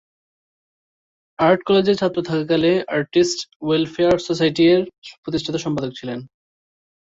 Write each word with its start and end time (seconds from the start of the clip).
Art 1.39 1.59
কলেজে 1.67 1.93
ছাত্র 1.95 2.17
থাকাকালে 2.29 2.71
'আর্টিস্ট 2.85 3.37
ওয়েলফেয়ার 3.61 4.15
সোসাইটি' 4.27 4.67
র 4.73 4.81
প্রতিষ্ঠাতা-সম্পাদক 5.23 5.91
ছিলেন। 5.99 6.19